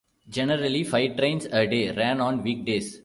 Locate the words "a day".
1.45-1.91